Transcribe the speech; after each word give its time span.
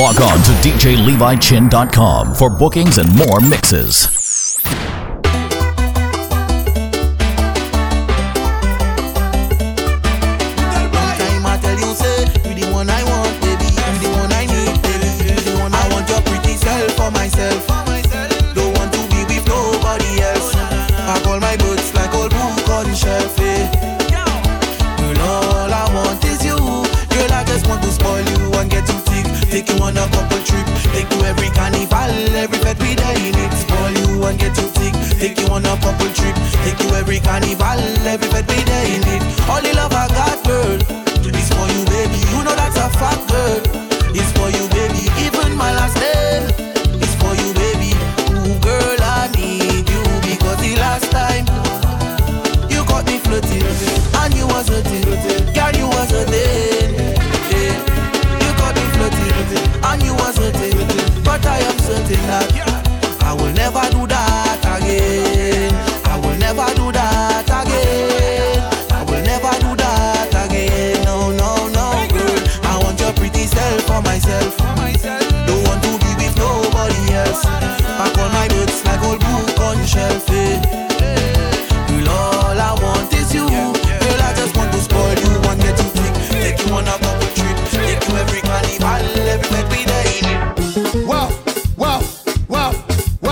Log 0.00 0.20
on 0.20 0.38
to 0.38 0.50
DJLeviChin.com 0.68 2.34
for 2.34 2.50
bookings 2.50 2.98
and 2.98 3.14
more 3.16 3.40
mixes. 3.40 4.23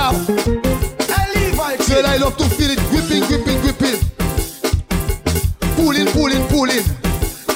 Wow. 0.03 0.27
Girl, 1.86 2.06
I 2.06 2.17
love 2.17 2.36
to 2.39 2.45
feel 2.56 2.70
it 2.70 2.78
gripping, 2.91 3.22
gripping, 3.28 3.61
gripping. 3.62 3.98
Pulling, 5.77 6.09
pulling, 6.12 6.47
pulling. 6.48 6.84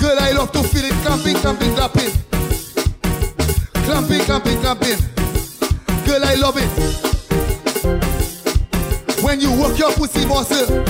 Girl, 0.01 0.19
I 0.21 0.33
love 0.33 0.53
to 0.53 0.63
feel 0.63 0.85
it 0.85 0.95
clamping, 1.03 1.37
clamping, 1.37 1.75
clamping. 1.75 2.13
Clamping, 3.85 4.21
clamping, 4.27 4.61
clamping. 4.61 4.99
Girl, 6.07 6.23
I 6.25 6.35
love 6.35 6.57
it. 6.57 6.71
When 9.23 9.41
you 9.41 9.51
work 9.61 9.79
your 9.79 9.93
pussy 9.93 10.25
muscle. 10.27 10.85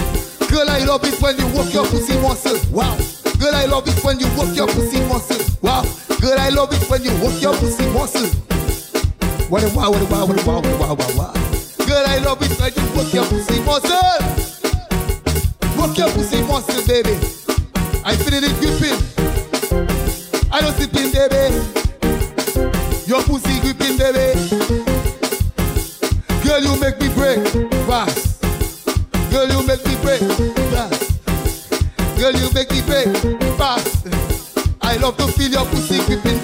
Girl, 0.48 0.68
I 0.68 0.84
love 0.84 1.04
it 1.04 1.20
when 1.20 1.38
you 1.38 1.46
work 1.56 1.72
your 1.72 1.86
pussy 1.86 2.18
muscle. 2.20 2.58
Wow. 2.70 2.96
Girl, 3.38 3.54
I 3.54 3.66
love 3.66 3.88
it 3.88 4.04
when 4.04 4.20
you 4.20 4.28
work 4.36 4.54
your 4.54 4.66
pussy 4.68 5.00
muscle. 5.06 5.38
Wow. 5.62 5.84
Girl, 6.20 6.38
I 6.38 6.50
love 6.50 6.72
it 6.72 6.88
when 6.91 7.02
you 7.02 7.12
work 7.22 7.41
your 7.41 7.54
pussy 7.54 7.86
muscle. 7.91 8.45
What 9.48 9.62
a 9.62 9.69
wow, 9.77 9.91
what 9.92 10.02
a 10.02 10.06
wow, 10.06 10.27
what 10.27 10.42
a 10.42 10.47
wow, 10.47 10.56
what 10.56 10.66
a 10.66 10.77
wow, 10.77 10.94
wow, 10.94 11.16
wow. 11.16 11.33
Girl, 11.86 12.05
I 12.05 12.19
love 12.19 12.42
it 12.42 12.50
when 12.58 12.72
you 12.75 12.97
work 12.97 13.14
your 13.14 13.25
pussy 13.27 13.61
muscle. 13.62 13.94
Work 15.78 15.97
your 15.97 16.10
pussy 16.10 16.43
muscle, 16.43 16.84
baby. 16.84 17.15
I 18.04 18.16
feel 18.16 18.43
it 18.43 18.50
gripping. 18.59 18.98
I 20.50 20.60
don't 20.60 20.75
sit 20.75 20.91
in, 20.97 21.12
baby. 21.12 21.54
Your 23.06 23.22
pussy 23.22 23.60
gripping, 23.60 23.97
baby. 23.97 24.34
Girl, 26.43 26.60
you 26.60 26.81
make 26.81 26.99
me 26.99 27.09
break 27.15 27.47
fast. 27.87 28.43
Girl, 29.31 29.47
you 29.47 29.62
make 29.65 29.87
me 29.87 29.94
break 30.03 30.22
fast. 30.75 31.22
Girl, 32.19 32.32
you 32.32 32.50
make 32.53 32.70
me 32.72 32.82
break 32.82 33.15
fast. 33.56 34.09
I 34.82 34.97
love 34.97 35.16
to 35.19 35.28
feel 35.28 35.50
your 35.53 35.66
pussy 35.66 36.04
gripping, 36.06 36.41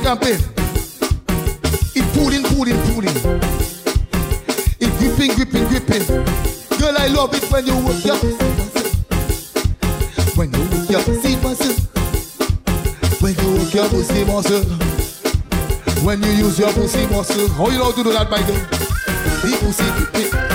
clamping, 0.00 0.38
clamping. 0.38 0.62
It 1.94 2.06
pulling, 2.14 2.42
pulling, 2.44 2.78
pulling. 2.88 3.16
It 4.80 4.90
gripping, 4.98 5.34
gripping, 5.34 5.68
gripping. 5.68 6.06
Girl, 6.78 6.96
I 6.96 7.08
love 7.08 7.34
it 7.34 7.44
when 7.50 7.66
you 7.66 7.74
work 7.84 8.04
your. 8.04 8.16
When 10.36 10.52
you 10.52 10.60
work 10.70 10.90
your 10.90 11.02
pussy 11.02 11.36
muscle. 11.36 11.74
When 13.20 13.34
you 13.34 13.58
work 13.58 13.74
your 13.74 13.88
pussy 13.88 14.24
muscle. 14.24 14.64
When 16.04 16.22
you 16.22 16.30
use 16.30 16.58
your 16.58 16.72
pussy 16.72 17.06
muscle. 17.06 17.48
How 17.48 17.68
you 17.68 17.78
know 17.78 17.92
to 17.92 18.02
do 18.02 18.12
that, 18.12 18.30
my 18.30 18.38
girl? 18.38 18.56
The 19.42 19.56
pussy 19.60 19.84
gripping. 19.90 20.51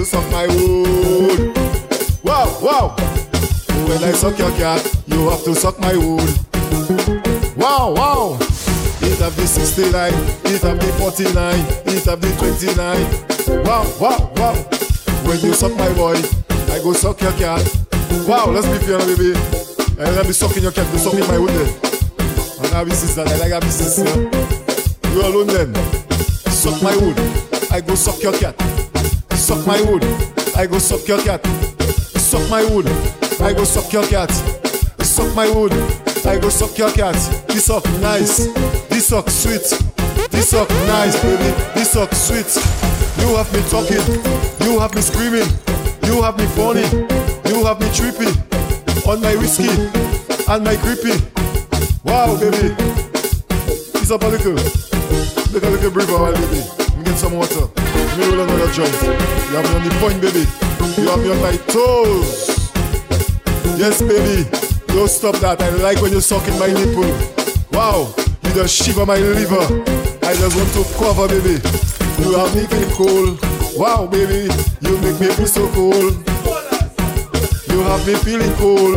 And 0.00 0.06
you 0.06 0.06
to 0.06 0.10
suck 0.10 0.30
my 0.30 0.46
wood. 0.46 1.56
Wow, 2.24 2.58
wow. 2.62 2.96
When 3.86 4.02
I 4.02 4.12
suck 4.12 4.38
your 4.38 4.50
cat, 4.52 4.80
you 5.06 5.28
have 5.28 5.44
to 5.44 5.54
suck 5.54 5.78
my 5.78 5.96
wood. 5.96 6.38
Wow, 7.56 7.92
wow. 7.94 8.38
It 9.02 9.18
have 9.18 9.36
the 9.36 9.46
69, 9.46 10.12
it 10.46 10.62
have 10.62 10.80
the 10.80 10.92
49, 10.98 11.54
it 11.86 12.04
have 12.04 12.20
the 12.20 12.32
29. 12.38 13.64
Wow, 13.64 13.84
wow, 14.00 14.32
wow. 14.36 14.54
When 15.26 15.40
you 15.40 15.52
suck 15.54 15.74
my 15.76 15.92
boy, 15.92 16.16
I 16.72 16.78
go 16.82 16.92
suck 16.92 17.20
your 17.20 17.32
cat. 17.32 17.60
Wow, 18.26 18.46
let's 18.50 18.66
be 18.68 18.78
fair, 18.78 18.98
baby. 19.00 19.34
And 20.00 20.16
let 20.16 20.26
be 20.26 20.32
sucking 20.32 20.62
your 20.62 20.72
cat, 20.72 20.90
go 20.92 20.98
sucking 20.98 21.26
my 21.28 21.38
wood 21.38 21.50
then. 21.50 21.68
And 22.64 22.74
I 22.74 22.84
be 22.84 22.92
sister, 22.92 23.22
I 23.26 23.36
like 23.36 23.52
a 23.52 23.60
be 23.60 23.68
sister. 23.68 24.08
You 25.12 25.20
alone 25.22 25.48
then. 25.48 25.74
Suck 26.50 26.82
my 26.82 26.96
wood, 26.96 27.18
I 27.70 27.80
go 27.80 27.94
suck 27.94 28.22
your 28.22 28.32
cat. 28.38 28.69
Suck 29.50 29.66
my 29.66 29.82
wood, 29.82 30.04
I 30.54 30.64
go 30.64 30.78
suck 30.78 31.08
your 31.08 31.20
cat. 31.24 31.44
Suck 32.14 32.48
my 32.48 32.64
wood, 32.66 32.86
I 33.40 33.52
go 33.52 33.64
suck 33.64 33.92
your 33.92 34.06
cat. 34.06 34.30
Suck 35.02 35.34
my 35.34 35.50
wood, 35.50 35.72
I 36.24 36.38
go 36.38 36.48
suck 36.50 36.78
your 36.78 36.92
cat. 36.92 37.16
This 37.48 37.64
suck 37.64 37.84
nice, 37.98 38.46
this 38.86 39.08
suck 39.08 39.28
sweet. 39.28 39.66
This 40.30 40.50
suck 40.50 40.70
nice, 40.86 41.20
baby. 41.20 41.50
This 41.74 41.90
suck 41.90 42.14
sweet. 42.14 42.46
You 43.18 43.34
have 43.34 43.52
me 43.52 43.60
talking, 43.68 44.22
you 44.64 44.78
have 44.78 44.94
me 44.94 45.00
screaming. 45.00 45.50
You 46.04 46.22
have 46.22 46.38
me 46.38 46.46
funny, 46.54 46.86
you 47.50 47.64
have 47.66 47.80
me 47.80 47.88
trippy. 47.88 48.30
On 49.08 49.20
my 49.20 49.34
whiskey 49.34 49.68
and 50.46 50.62
my 50.62 50.76
grippy. 50.76 51.18
Wow, 52.04 52.38
baby. 52.38 52.72
Up 54.12 54.22
a 54.22 54.26
little. 54.26 54.54
Make 55.52 55.64
a 55.64 55.70
little 55.70 55.90
breather 55.90 56.12
while, 56.12 56.34
baby. 56.34 56.62
Let 56.78 56.98
me 56.98 57.04
get 57.04 57.18
some 57.18 57.32
water. 57.32 57.79
Me 58.18 58.26
roll 58.26 58.40
another. 58.40 58.70
You 59.50 59.56
have 59.56 59.66
me 59.68 59.76
on 59.76 59.84
the 59.84 59.94
point, 60.00 60.20
baby. 60.20 60.44
You 61.00 61.08
have 61.08 61.20
me 61.20 61.30
on 61.30 61.40
my 61.40 61.56
toes. 61.68 62.48
Yes, 63.78 64.02
baby. 64.02 64.48
Don't 64.88 65.08
stop 65.08 65.36
that. 65.36 65.60
I 65.62 65.70
like 65.70 66.00
when 66.02 66.12
you 66.12 66.20
suck 66.20 66.46
in 66.48 66.58
my 66.58 66.66
nipple. 66.66 67.10
Wow, 67.72 68.12
you 68.42 68.50
just 68.54 68.74
shiver 68.74 69.06
my 69.06 69.16
liver. 69.16 69.62
I 70.22 70.34
just 70.34 70.56
want 70.56 70.70
to 70.74 70.84
cover, 70.98 71.28
baby. 71.28 71.62
You 72.22 72.34
have 72.36 72.54
me 72.54 72.66
feeling 72.66 72.90
cool. 72.94 73.38
Wow, 73.78 74.06
baby, 74.06 74.52
you 74.80 74.98
make 74.98 75.20
me 75.20 75.28
feel 75.28 75.46
so 75.46 75.68
cool. 75.72 76.10
You 77.70 77.80
have 77.84 78.06
me 78.06 78.14
feeling 78.16 78.52
cool. 78.56 78.96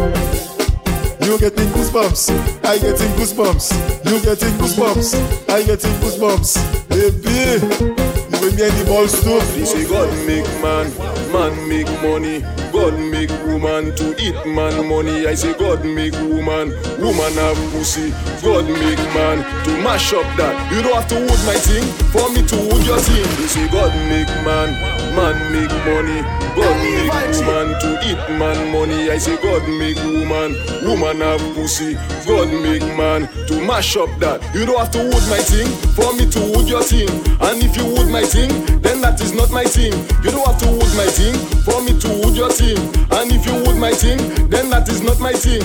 You 1.25 1.37
getting 1.39 1.69
goosebumps. 1.69 2.31
I 2.65 2.77
getting 2.79 3.11
goosebumps. 3.15 3.71
You 4.05 4.19
getting 4.19 4.53
goosebumps. 4.57 5.49
I 5.49 5.63
getting 5.63 5.93
goosebumps. 6.01 6.57
Baby, 6.89 8.12
bring 8.43 8.55
me 8.55 8.63
any 8.63 8.85
balls 8.85 9.23
too. 9.23 9.39
They 9.55 9.65
say 9.65 9.87
God 9.87 10.09
make 10.27 10.45
man, 10.61 10.91
man 11.31 11.53
make 11.67 11.87
money. 12.01 12.43
God 12.71 12.97
make 12.97 13.29
woman 13.45 13.95
to 13.95 14.15
eat 14.19 14.35
man 14.47 14.87
money. 14.89 15.27
I 15.27 15.35
say 15.35 15.53
God 15.53 15.85
make 15.85 16.13
woman, 16.13 16.73
woman 16.99 17.33
have 17.37 17.57
pussy. 17.71 18.09
God 18.41 18.65
make 18.65 18.99
man 19.13 19.37
to 19.63 19.71
mash 19.83 20.13
up 20.13 20.25
that. 20.37 20.53
You 20.73 20.81
don't 20.81 20.95
have 20.95 21.07
to 21.09 21.15
wood 21.15 21.43
my 21.45 21.55
thing 21.55 21.85
for 22.11 22.27
me 22.33 22.41
to 22.41 22.57
wood 22.57 22.85
your 22.85 22.99
thing. 22.99 23.23
They 23.37 23.47
say 23.47 23.67
God 23.69 23.93
make 24.09 24.27
man, 24.43 24.73
man 25.15 25.37
make 25.53 25.71
money. 25.85 26.21
God 26.57 26.75
make 26.81 27.13
woman 27.37 27.79
to 27.79 27.89
eat 28.09 28.21
man 28.37 28.71
money. 28.71 29.09
I 29.09 29.17
say 29.17 29.37
God 29.37 29.61
make 29.69 29.97
woman, 30.03 30.57
woman 30.83 31.21
have 31.21 31.41
pussy. 31.55 31.93
God 32.25 32.49
make 32.49 32.83
man 32.97 33.29
to 33.47 33.61
mash 33.65 33.95
up 33.97 34.09
that. 34.19 34.41
You 34.55 34.65
don't 34.65 34.79
have 34.79 34.91
to 34.91 34.99
wood 34.99 35.25
my 35.29 35.39
thing 35.45 35.69
for 35.93 36.11
me 36.17 36.25
to 36.31 36.39
wood 36.57 36.67
your 36.67 36.81
thing. 36.83 37.09
And 37.39 37.61
if 37.61 37.77
you 37.77 37.85
wood 37.85 38.09
my 38.09 38.23
thing, 38.33 38.81
then 38.81 38.99
that 39.05 39.21
is 39.21 39.31
not 39.33 39.51
my 39.53 39.63
thing. 39.63 39.93
You 40.25 40.33
don't 40.33 40.41
have 40.49 40.57
to 40.65 40.69
wood 40.73 40.93
my 40.97 41.05
thing 41.05 41.37
for 41.61 41.77
me 41.85 41.93
to 42.01 42.09
wood 42.25 42.35
your 42.35 42.49
thing. 42.49 42.81
And 43.13 43.29
if 43.29 43.45
you 43.45 43.53
wood 43.61 43.77
my 43.77 43.93
thing, 43.93 44.17
then 44.49 44.73
that 44.73 44.89
is 44.89 45.05
not 45.05 45.21
my 45.21 45.33
thing. 45.33 45.61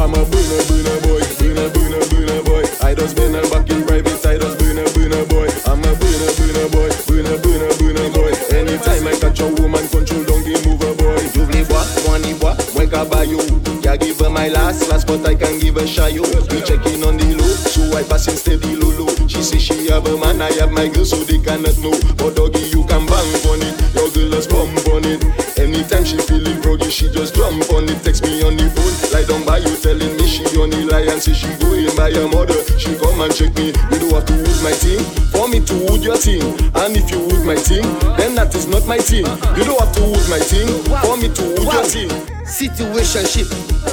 I'm 0.00 0.16
a 0.16 0.22
burner, 0.24 0.60
burner 0.64 0.98
boy, 1.04 1.22
burner, 1.36 1.68
burner, 1.68 2.02
burner 2.08 2.40
boy. 2.48 2.64
I 2.80 2.96
just 2.96 3.16
burn 3.16 3.36
back 3.52 3.68
in 3.68 3.84
private, 3.84 4.24
I 4.24 4.40
just 4.40 4.56
burner, 4.56 4.88
burner 4.96 5.24
boy. 5.28 5.48
I'm 5.68 5.84
a 5.84 5.92
burner, 6.00 6.30
burner 6.40 6.68
boy, 6.72 6.90
burner, 7.04 7.36
burner, 7.44 7.72
burner 7.76 8.08
boy. 8.16 8.32
Anytime 8.48 9.04
I 9.12 9.14
catch 9.20 9.40
a 9.44 9.48
woman, 9.60 9.84
control 9.92 10.24
don't 10.24 10.40
game 10.40 10.64
mover 10.64 10.96
boy. 10.96 11.20
Double 11.36 11.64
bois, 11.68 11.88
money 12.08 12.32
bois, 12.40 12.56
moi 12.72 12.88
caballo. 12.88 13.55
Give 13.98 14.18
her 14.20 14.30
my 14.30 14.48
last 14.48 14.84
class, 14.84 15.04
but 15.04 15.26
I 15.26 15.34
can 15.34 15.58
give 15.58 15.76
her 15.76 15.86
shy 15.86 16.12
We 16.12 16.60
checking 16.62 17.04
on 17.04 17.16
the 17.16 17.36
low, 17.36 17.52
so 17.68 17.82
I 17.96 18.02
pass 18.02 18.26
the 18.26 18.56
low 18.76 18.92
low. 19.04 19.28
She 19.28 19.42
say 19.42 19.58
she 19.58 19.88
have 19.88 20.06
a 20.06 20.16
man, 20.16 20.42
I 20.42 20.52
have 20.60 20.72
my 20.72 20.88
girl, 20.88 21.04
so 21.04 21.16
they 21.24 21.38
cannot 21.38 21.76
know. 21.78 21.96
But 22.16 22.36
doggy, 22.36 22.60
you 22.72 22.84
can 22.84 23.06
bang 23.08 23.32
on 23.48 23.60
it, 23.64 23.74
your 23.96 24.08
girl 24.12 24.30
just 24.36 24.50
bump 24.50 24.76
on 24.92 25.04
it. 25.04 25.24
Anytime 25.58 26.04
she 26.04 26.18
feeling 26.18 26.60
groggy, 26.60 26.90
she 26.90 27.08
just 27.10 27.34
jump 27.34 27.64
on 27.72 27.88
it. 27.88 28.02
Text 28.04 28.22
me 28.24 28.42
on 28.44 28.56
the 28.56 28.68
phone, 28.68 28.94
lie 29.12 29.24
down 29.24 29.44
by 29.48 29.58
you, 29.64 29.72
telling 29.80 30.12
me 30.16 30.26
she 30.28 30.44
on 30.60 30.70
the 30.70 30.84
lie 30.84 31.08
and 31.08 31.20
say 31.20 31.32
she 31.32 31.48
going 31.56 31.88
by 31.96 32.12
her 32.12 32.28
mother. 32.28 32.56
She 32.78 32.92
come 33.00 33.20
and 33.20 33.32
check 33.32 33.54
me, 33.56 33.72
you 33.72 33.98
don't 34.00 34.12
have 34.12 34.26
to 34.28 34.34
wood 34.36 34.60
my 34.60 34.76
team. 34.76 35.00
for 35.32 35.48
me 35.48 35.64
to 35.64 35.74
wood 35.88 36.04
your 36.04 36.20
team, 36.20 36.44
And 36.76 36.96
if 36.96 37.08
you 37.10 37.20
wood 37.20 37.44
my 37.48 37.56
team, 37.56 37.86
then 38.20 38.36
that 38.36 38.54
is 38.54 38.68
not 38.68 38.84
my 38.86 38.98
team. 38.98 39.24
You 39.56 39.64
don't 39.64 39.80
have 39.80 39.92
to 39.96 40.02
wood 40.04 40.26
my 40.28 40.40
team. 40.44 40.68
for 41.00 41.16
me 41.16 41.32
to 41.32 41.42
wood 41.56 41.72
your 41.72 41.88
thing. 41.88 42.35
Situationship, 42.46 43.50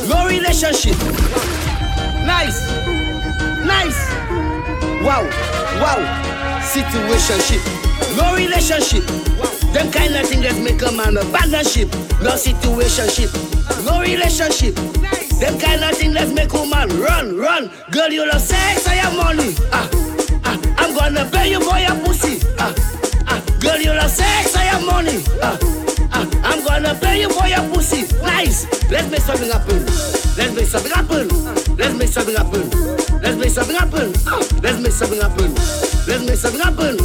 no 0.08 0.28
relationship. 0.28 0.96
Nice, 2.26 2.62
nice. 3.66 3.98
Wow, 5.04 5.24
wow. 5.82 6.00
Situationship, 6.62 7.62
no 8.16 8.36
relationship. 8.36 9.04
Them 9.74 9.92
kind 9.92 10.16
of 10.16 10.28
thing 10.28 10.42
that 10.42 10.58
make 10.62 10.82
a 10.84 10.92
man 10.92 11.18
abandon 11.18 11.66
ship. 11.66 11.90
No 12.22 12.34
situationship, 12.38 13.34
no 13.86 14.00
relationship. 14.02 14.76
Them 15.40 15.60
kind 15.60 15.84
of 15.84 15.98
thing 15.98 16.14
that 16.14 16.30
make 16.32 16.54
man 16.54 16.90
run, 17.02 17.36
run. 17.38 17.72
Girl, 17.92 18.10
you 18.12 18.26
love 18.28 18.40
sex 18.42 18.88
or 18.88 18.94
your 18.94 19.12
money. 19.18 19.56
Ah, 19.72 19.90
ah, 20.46 20.60
I'm 20.78 20.96
gonna 20.96 21.26
pay 21.32 21.50
you 21.50 21.60
for 21.60 21.78
your 21.80 21.96
pussy. 22.06 22.40
Ah, 22.60 22.74
ah, 23.28 23.44
girl, 23.60 23.78
you 23.80 23.90
love 23.92 24.12
sex 24.12 24.56
or 24.56 24.64
your 24.64 24.86
money. 24.86 25.24
Ah, 25.42 25.58
I'm 26.54 26.64
gonna 26.64 26.94
pay 26.94 27.22
you 27.22 27.30
for 27.32 27.48
your 27.48 27.68
pussy. 27.74 28.06
Nice. 28.22 28.70
Let's 28.92 29.10
make 29.10 29.22
something 29.22 29.50
happen. 29.50 29.84
Let's 30.38 30.54
make 30.54 30.68
something 30.68 30.92
happen. 30.92 31.28
Let's 31.76 31.96
make 31.98 32.10
something 32.10 32.36
happen. 32.36 32.70
Let's 33.22 33.38
make 33.38 33.50
something 33.50 33.76
happen. 33.76 34.14
Let's 34.62 34.78
make 34.78 34.94
something 34.94 35.20
happen. 35.20 35.50
Let's 36.06 36.22
make 36.22 36.38
something 36.38 36.62
happen. 36.62 36.98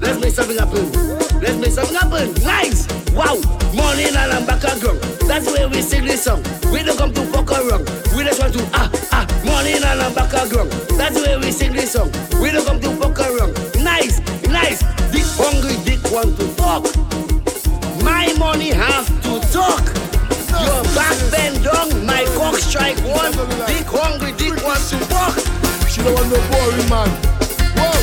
Let's 0.00 0.18
make 0.18 0.34
something 0.34 0.58
happen. 0.58 0.90
Let's 1.38 1.56
make 1.56 1.70
something 1.70 1.94
happen. 1.94 2.34
Nice. 2.42 2.88
Wow. 3.14 3.38
Morning 3.78 4.10
and 4.10 4.32
I'm 4.32 4.44
back 4.44 4.64
again. 4.64 4.98
That's 5.28 5.46
where 5.52 5.68
we 5.68 5.82
sing 5.82 6.04
this 6.04 6.24
song. 6.24 6.42
We 6.72 6.82
don't 6.82 6.98
come 6.98 7.14
to 7.14 7.22
fuck 7.26 7.52
around. 7.52 7.86
We 8.16 8.24
just 8.24 8.40
want 8.40 8.54
to 8.54 8.68
ah 8.74 8.90
ah. 9.12 9.26
Morning 9.46 9.84
and 9.86 10.02
I'm 10.02 10.14
back 10.14 10.34
again. 10.34 10.66
That's 10.98 11.14
where 11.14 11.38
we 11.38 11.52
sing 11.52 11.74
this 11.74 11.92
song. 11.92 12.10
We 12.42 12.50
don't 12.50 12.66
come 12.66 12.80
to 12.80 12.90
fuck 12.96 13.20
around. 13.20 13.54
Nice, 13.84 14.18
nice. 14.50 14.80
Dick 15.14 15.22
hungry, 15.38 15.78
dick 15.84 16.02
want 16.10 16.36
to 16.40 16.48
fuck. 16.58 17.05
My 18.38 18.52
money 18.52 18.70
have 18.70 19.06
to 19.22 19.40
talk. 19.50 19.84
Your 20.50 20.82
back 20.94 21.16
bend 21.30 21.64
down, 21.64 22.04
my 22.04 22.24
cock 22.36 22.56
strike 22.56 22.98
one. 22.98 23.32
Dick 23.66 23.86
hungry, 23.86 24.32
dick 24.32 24.62
want 24.62 24.80
to 24.90 24.98
fuck. 25.08 25.38
She 25.88 26.02
don't 26.02 26.14
want 26.14 26.28
no 26.28 26.36
boring 26.50 26.88
man. 26.90 27.08
Whoa, 27.76 27.96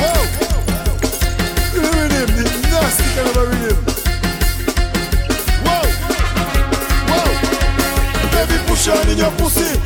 whoa. 0.00 0.22
The 1.74 1.80
rhythm, 1.94 2.28
the 2.34 2.44
nasty 2.70 3.04
kind 3.14 3.28
of 3.28 3.36
a 3.36 3.44
rhythm. 3.46 3.78
Whoa, 5.64 5.86
whoa. 7.10 7.30
Baby, 8.32 8.56
push 8.66 8.88
on 8.88 9.08
in 9.08 9.18
your 9.18 9.32
pussy 9.32 9.78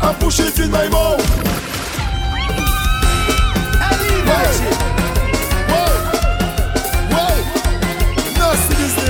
and 0.00 0.16
push 0.20 0.38
it 0.40 0.58
in 0.60 0.70
my 0.70 0.88
mouth. 0.88 1.22
Whoa, 4.26 4.93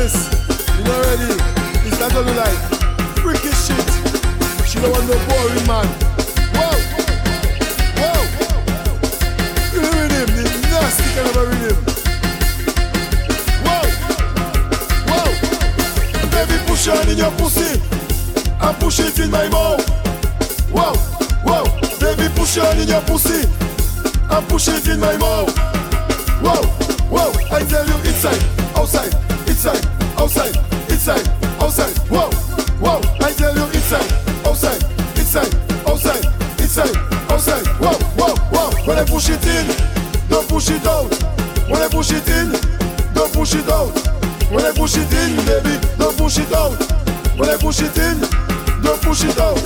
Business. 0.04 0.28
You 0.76 0.84
know 0.84 1.00
ready? 1.00 1.32
It's 1.88 1.98
not 1.98 2.12
gonna 2.12 2.36
like 2.36 2.58
freaky 3.24 3.48
shit. 3.64 3.88
She 4.68 4.78
don't 4.78 4.92
want 4.92 5.08
no 5.08 5.16
boring 5.24 5.64
man. 5.64 5.88
Whoa, 6.52 6.76
whoa. 7.96 8.20
You 9.72 9.80
The 9.80 9.88
rhythm, 9.96 10.28
the 10.36 10.44
nasty 10.68 11.08
kind 11.16 11.28
of 11.30 11.36
a 11.40 11.44
rhythm. 11.48 11.78
Whoa, 13.64 13.80
whoa. 15.08 15.28
Baby, 16.36 16.56
push 16.66 16.86
on 16.88 17.08
in 17.08 17.16
your 17.16 17.32
pussy 17.40 17.80
and 18.60 18.76
push 18.76 19.00
it 19.00 19.18
in 19.20 19.30
my 19.30 19.48
mouth. 19.48 19.88
Whoa, 20.68 20.92
whoa. 21.48 21.64
Baby, 21.98 22.28
push 22.36 22.58
on 22.58 22.78
in 22.78 22.88
your 22.88 23.00
pussy 23.08 23.48
and 24.28 24.48
push 24.48 24.68
it 24.68 24.86
in 24.86 25.00
my 25.00 25.16
mouth. 25.16 25.56
Whoa, 26.44 26.60
whoa. 27.08 27.32
I 27.50 27.64
tell 27.64 27.86
you, 27.88 27.96
inside, 28.04 28.44
outside, 28.76 29.14
inside, 29.48 29.93
outside, 30.18 30.56
inside, 30.90 31.26
outside. 31.60 31.96
Whoa, 32.08 32.30
whoa. 32.80 33.00
I 33.20 33.32
tell 33.32 33.54
you, 33.54 33.64
inside, 33.74 34.10
outside, 34.46 34.82
inside, 35.16 35.54
outside, 35.86 36.24
inside, 36.60 36.96
outside. 37.30 37.66
Whoa, 37.78 37.94
whoa, 38.18 38.34
whoa. 38.52 38.70
When 38.86 38.98
I 38.98 39.04
push 39.04 39.28
it 39.30 39.44
in, 39.46 39.66
don't 40.28 40.48
push 40.48 40.70
it 40.70 40.86
out. 40.86 41.12
When 41.68 41.80
I 41.82 41.88
push 41.88 42.10
it 42.12 42.28
in, 42.28 42.52
don't 43.14 43.32
push 43.32 43.54
it 43.54 43.68
out. 43.68 43.92
When 44.50 44.64
I 44.64 44.72
push 44.72 44.96
it 44.96 45.12
in, 45.12 45.36
baby, 45.46 45.80
don't 45.98 46.16
push 46.16 46.38
it 46.38 46.52
out. 46.52 46.78
When 47.38 47.48
I 47.48 47.56
push 47.56 47.80
it 47.80 47.96
in, 47.98 48.20
don't 48.82 49.00
push 49.02 49.24
it 49.24 49.38
out. 49.38 49.58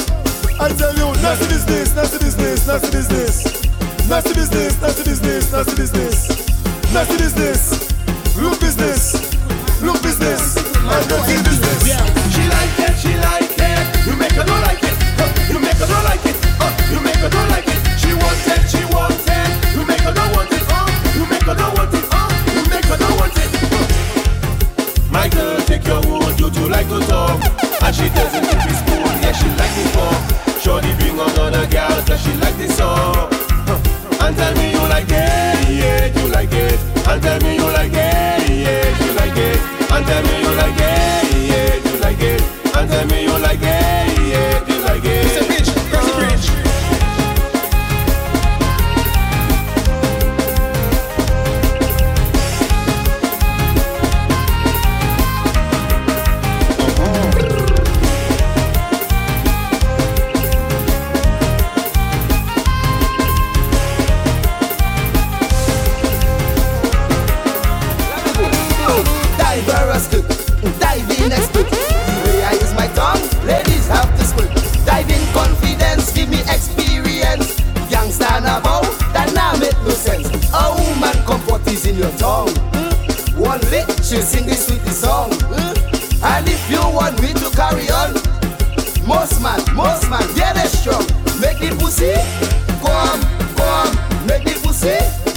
I 0.60 0.68
tell 0.74 0.94
you, 0.96 1.12
nasty 1.22 1.46
business, 1.48 1.94
nasty 1.94 2.18
business, 2.18 2.66
nasty 2.66 2.90
business. 2.90 3.68
Nasty 4.08 4.34
business, 4.34 4.80
nasty 4.80 5.04
business, 5.04 5.52
nasty 5.52 5.76
business. 5.76 6.48
Nasty 6.94 7.16
business. 7.18 8.36
Look 8.36 8.58
business. 8.60 9.37
Look 9.80 10.02
business. 10.02 10.56
And 10.56 11.04
dirty 11.08 11.36
business. 11.44 11.82
She 12.34 12.42
like 12.48 12.78
it, 12.86 12.94
she 12.98 13.12
like 13.18 13.50
it. 13.58 14.06
You 14.06 14.16
make 14.16 14.32
her 14.32 14.44
don't 14.44 14.62
like 14.62 14.82
it. 14.82 14.94
Huh, 15.18 15.28
You 15.52 15.58
make 15.60 15.76
her 15.78 15.86
don't 15.86 16.04
like 16.04 16.24
it. 16.26 16.36
Uh, 16.60 16.72
you 16.92 17.00
make 17.00 17.16
her 17.22 17.28
don't 17.30 17.48
like 17.50 17.66
it. 17.68 17.80
She 17.98 18.12
wants 18.14 18.46
it, 18.48 18.62
she 18.68 18.82
wants 18.94 19.24
it. 19.26 19.48
You 19.74 19.86
make 19.86 20.00
her 20.02 20.12
don't 20.12 20.32
want 20.34 20.50
it. 20.52 20.62
Uh, 20.68 20.86
you 21.14 21.24
make 21.30 21.42
her 21.44 21.54
don't 21.54 21.74
want 21.78 21.94
it. 21.94 22.04
Uh, 22.10 22.28
you 22.54 22.62
make 22.70 22.84
her 22.86 22.96
don't 22.98 23.16
want 23.18 23.32
it. 23.38 23.50
Uh. 23.72 25.10
My 25.10 25.28
girl, 25.28 25.56
take 25.62 25.86
your 25.86 26.00
wood, 26.06 26.38
you 26.40 26.50
too 26.50 26.68
like 26.68 26.88
to 26.88 26.98
talk. 27.06 27.38
And 27.82 27.94
she 27.94 28.08
doesn't 28.10 28.44
keep 28.44 28.60
me 28.66 28.74
spoon, 28.74 29.14
yeah, 29.22 29.32
she 29.32 29.48
like 29.56 29.74
me 29.78 29.84
for. 29.94 30.12
Shorty 30.60 30.92
bring 30.98 31.14
another 31.18 31.66
girl, 31.70 31.96
cause 32.04 32.20
she 32.22 32.32
like 32.42 32.56
this 32.58 32.76
song. 32.76 33.30
Huh. 33.68 34.26
And 34.26 34.36
tell 34.36 34.54
me 34.56 34.72
you 34.72 34.84
like 34.90 35.08
it, 35.08 35.70
yeah, 35.70 36.06
you 36.18 36.28
like 36.32 36.52
it. 36.52 36.78
And 37.08 37.22
tell 37.22 37.40
me 37.40 37.54
you 37.56 37.64
like 37.72 37.92
it, 37.94 38.37
you 39.02 39.12
like 39.20 39.36
it. 39.36 39.58
And 39.94 40.06
tell 40.06 40.22
me 40.22 40.34
you 40.44 40.52
like 40.62 40.78
it, 40.78 41.24
yeah, 41.50 41.90
you 41.90 42.00
like 42.00 42.20
it. 42.20 42.42
And 42.76 42.90
tell 42.90 43.06
me 43.06 43.22
you 43.24 43.38
like 43.38 43.62
it. 43.62 43.77
See? 94.78 95.27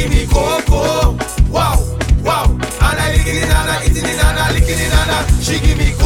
give 0.00 0.10
me 0.10 0.26
cocoa. 0.26 1.16
Wow, 1.50 1.76
wow. 2.24 2.44
And 2.48 3.00
I 3.00 3.12
it 3.12 3.44
and 3.44 3.52
I 3.52 3.84
it 3.84 3.96
and 3.96 4.38
I 4.38 4.56
it 4.56 4.92
and 4.92 5.10
I. 5.10 5.40
She 5.40 5.60
give 5.60 5.76
me 5.76 5.99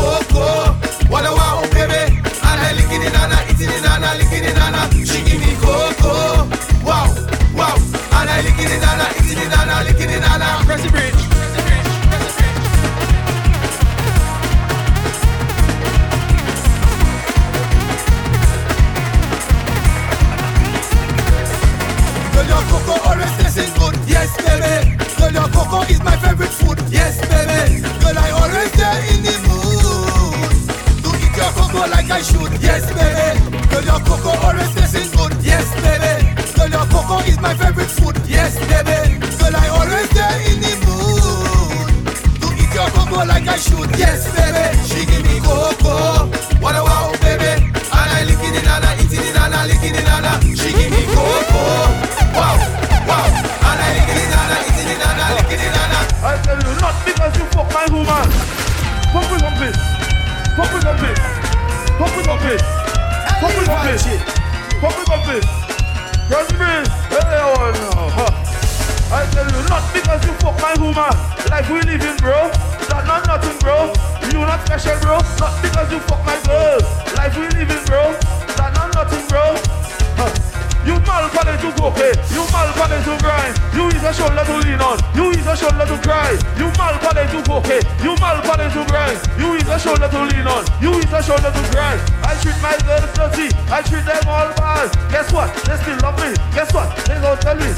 Okay, 87.64 87.80
you 88.04 88.12
malpon 88.20 88.60
to 88.60 88.84
grind. 88.92 89.16
You 89.40 89.56
is 89.56 89.64
a 89.72 89.80
shoulder 89.80 90.04
to 90.04 90.20
lean 90.28 90.44
on. 90.44 90.68
You 90.84 90.92
is 91.00 91.08
a 91.08 91.22
shoulder 91.24 91.48
to 91.48 91.62
grind. 91.72 91.96
I 92.20 92.36
treat 92.44 92.60
my 92.60 92.76
girls 92.84 93.08
dirty. 93.16 93.48
I 93.72 93.80
treat 93.80 94.04
them 94.04 94.20
all 94.28 94.52
bad. 94.52 94.92
Guess 95.08 95.32
what? 95.32 95.48
They 95.64 95.80
still 95.80 95.96
love 96.04 96.20
me. 96.20 96.36
Guess 96.52 96.76
what? 96.76 96.92
They 97.08 97.16
don't 97.16 97.40
tell 97.40 97.56
me. 97.56 97.72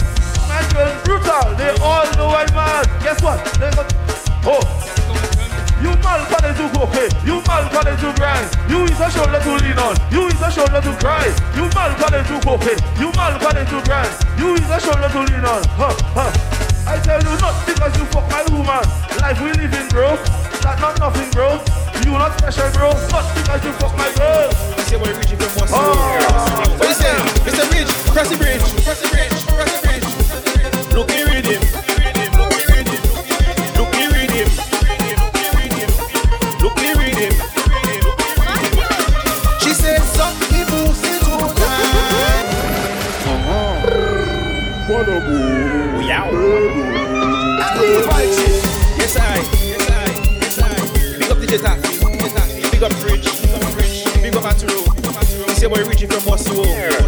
My 0.50 0.58
girls 0.74 0.90
brutal. 1.06 1.54
They 1.54 1.70
all 1.78 2.02
know 2.18 2.34
I'm 2.34 2.50
mad. 2.50 2.90
Guess 2.98 3.22
what? 3.22 3.38
They 3.62 3.70
gon' 3.78 3.86
oh. 4.50 4.66
You 5.78 5.94
malpon 6.02 6.42
into 6.50 6.66
okay. 6.82 7.06
You 7.22 7.38
malpon 7.46 7.86
to 7.86 8.10
grind. 8.18 8.50
You 8.66 8.90
is 8.90 8.98
a 8.98 9.06
shoulder 9.06 9.38
to 9.38 9.52
lean 9.54 9.78
on. 9.78 9.94
You 10.10 10.26
is 10.26 10.42
a 10.42 10.50
shoulder 10.50 10.82
to 10.82 10.92
cry. 10.98 11.30
You 11.54 11.70
malpon 11.78 12.10
into 12.10 12.42
okay. 12.42 12.74
You 12.98 13.14
malpon 13.14 13.54
to 13.54 13.78
grind. 13.86 14.10
You 14.34 14.58
is 14.58 14.66
a 14.66 14.82
shoulder 14.82 15.06
to 15.14 15.20
lean 15.30 15.46
on. 15.46 15.62
Huh, 15.78 15.94
huh. 16.10 16.65
I 16.86 17.00
tell 17.02 17.18
you 17.18 17.34
not 17.42 17.66
because 17.66 17.98
you 17.98 18.04
fuck 18.06 18.30
my 18.30 18.42
woman. 18.54 18.84
Life 19.20 19.40
we 19.42 19.52
live 19.58 19.74
in, 19.74 19.88
bro. 19.88 20.14
That 20.62 20.78
not 20.80 20.98
nothing, 21.00 21.30
bro. 21.30 21.58
You 22.06 22.12
not 22.12 22.38
special, 22.38 22.70
bro. 22.72 22.94
Not 23.10 23.26
because 23.34 23.64
you 23.64 23.72
fuck 23.82 23.96
my 23.98 24.06
girl. 24.14 24.50
You 24.78 24.82
say 24.86 24.96
what 24.96 25.10
Richie 25.16 25.34
from 25.34 25.50
Boston. 25.58 25.82
Oh. 25.82 26.78
What 26.78 26.88
you 26.88 26.94
say? 26.94 27.10
Mr. 27.42 27.66
Bridge, 27.70 27.90
cross 28.14 28.28
the 28.30 28.36
bridge, 28.38 28.62
cross 28.86 29.02
the 29.02 29.08
bridge, 29.10 29.34
cross 29.50 29.72
the 29.74 29.80
bridge. 29.82 30.94
Look, 30.94 31.10
he 31.10 31.24
read 31.24 31.44
him. 31.44 31.86
What 44.88 45.08
a 45.08 45.20
move. 45.20 45.55
Valchi. 48.02 48.46
Yes, 48.98 49.16
I. 49.16 49.36
Yes, 49.64 49.90
I. 49.90 50.06
Yes, 50.40 50.58
I. 50.58 51.18
Big 51.18 51.30
up 51.30 51.38
DJ 51.38 51.60
Tax. 51.60 51.80
Big 52.70 52.82
up 52.82 52.92
Rich. 53.04 53.26
Big 54.22 54.34
up 54.36 54.44
Aturo. 54.44 54.82
This 55.46 55.62
your 55.62 55.70
boy 55.70 55.84
Richie 55.84 56.06
from 56.06 56.24
Boston. 56.24 57.05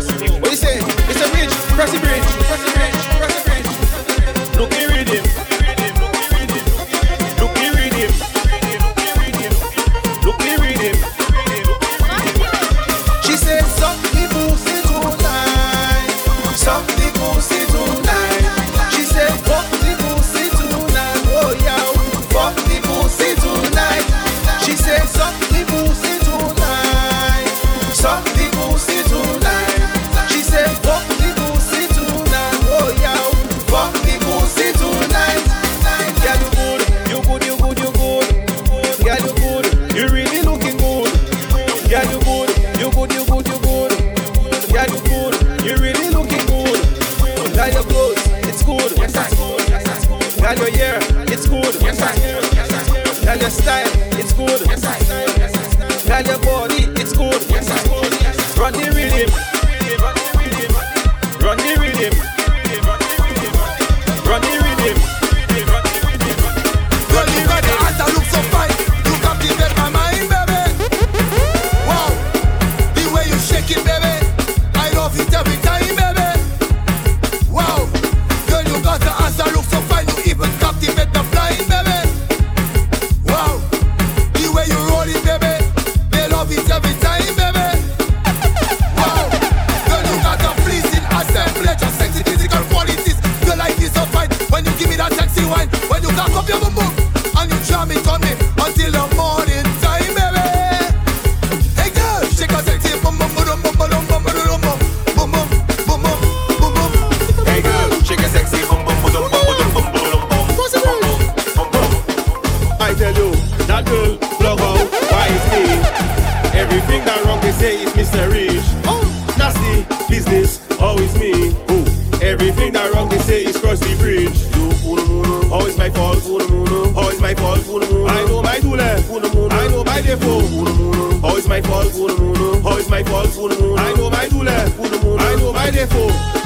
my 131.60 131.68
fault, 131.68 131.92
good 131.92 132.18
moon. 132.20 132.62
How 132.62 132.76
is 132.76 132.88
my 132.88 133.02
fault, 133.02 133.36
moon? 133.36 133.78
I 133.78 133.92
know 133.94 134.10
my 134.10 134.28
do 134.28 134.42
left, 134.42 134.78
moon. 135.02 135.18
I 135.18 135.34
know 135.36 135.52
my 135.52 135.70
default. 135.70 136.37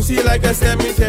pussy 0.00 0.22
like 0.22 0.42
a 0.44 0.54
semi 0.54 0.99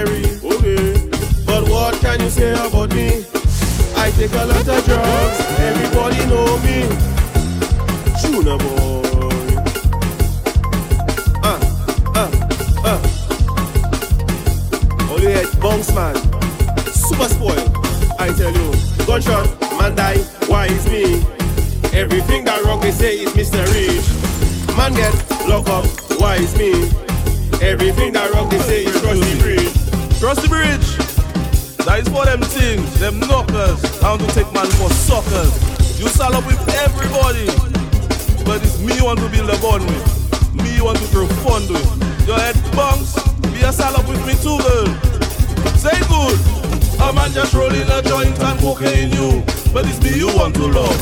It's 49.84 50.00
me 50.04 50.14
you 50.18 50.28
want 50.36 50.54
to 50.56 50.68
love? 50.68 51.00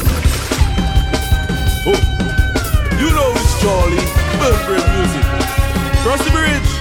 Oh, 1.85 1.99
you 2.95 3.09
know 3.11 3.29
it's 3.35 3.59
Charlie, 3.59 4.05
Burberry 4.39 4.79
music. 4.95 5.25
Cross 6.03 6.23
the 6.23 6.31
bridge. 6.31 6.71